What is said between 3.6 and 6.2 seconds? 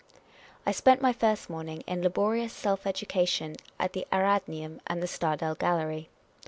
at the Ariadneu'm and the Stadel Gallery.